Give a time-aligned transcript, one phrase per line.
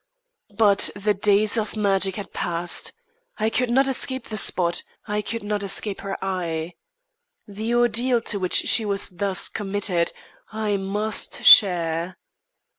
[0.57, 2.91] But the days of magic had passed.
[3.37, 6.73] I could not escape the spot; I could not escape her eye.
[7.47, 10.11] The ordeal to which she was thus committed,
[10.51, 12.17] I must share.